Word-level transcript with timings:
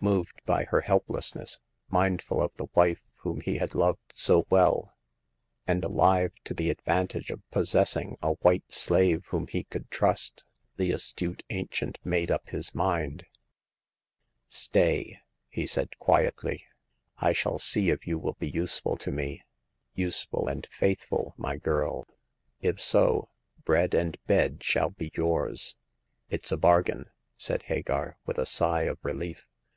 Moved 0.00 0.40
by 0.44 0.64
her 0.64 0.80
helplessness, 0.82 1.58
mindful 1.88 2.40
of 2.40 2.54
the 2.56 2.66
wife 2.74 3.02
whom 3.18 3.40
he 3.40 3.58
had 3.58 3.74
loved 3.76 4.00
so 4.14 4.44
well, 4.50 4.96
and 5.66 5.84
alive 5.84 6.32
to 6.44 6.54
the 6.54 6.70
advantage 6.70 7.30
of 7.30 7.48
possessing 7.50 8.16
a 8.22 8.32
white 8.34 8.72
slave 8.72 9.26
whom 9.26 9.46
he 9.48 9.64
could 9.64 9.88
trust, 9.90 10.44
the 10.76 10.90
astute 10.92 11.44
ancient 11.50 11.98
made 12.04 12.30
up 12.30 12.48
his 12.48 12.74
mind." 12.74 13.26
Stay," 14.66 15.18
said 15.66 15.88
he, 15.92 15.96
quietly." 16.04 16.64
I 17.18 17.32
shall 17.32 17.60
see 17.60 17.90
if 17.90 18.06
you 18.06 18.18
will 18.18 18.34
be 18.38 18.50
useful 18.50 18.96
to 18.98 19.10
me— 19.12 19.44
useful 19.94 20.48
and 20.48 20.66
faithful, 20.70 21.34
my 21.36 21.56
girl. 21.56 22.06
If 22.60 22.80
so, 22.80 23.30
bread 23.64 23.94
and 23.94 24.16
bed 24.26 24.62
shall 24.62 24.90
be 24.90 25.10
yours." 25.14 25.76
It's 26.30 26.50
a 26.52 26.56
bargain," 26.56 27.10
said 27.36 27.64
Hagar, 27.64 28.16
with 28.26 28.38
a 28.38 28.46
sigh 28.46 28.82
of 28.82 28.98
re 29.02 29.12
lief. 29.12 29.46